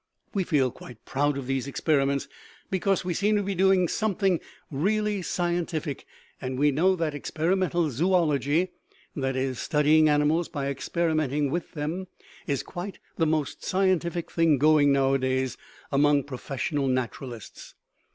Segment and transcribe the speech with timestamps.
[0.33, 2.27] We feel quite proud of these experiments
[2.71, 4.39] because we seemed to be doing something
[4.71, 6.07] really scientific;
[6.41, 8.69] and we know that Experimental Zoology,
[9.15, 12.07] that is, studying animals by experimenting with them,
[12.47, 15.55] is quite the most scientific thing going nowadays
[15.91, 17.75] among professional naturalists.